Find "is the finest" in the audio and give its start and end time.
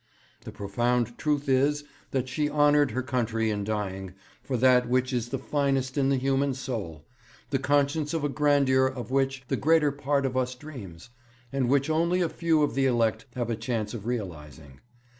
5.13-5.95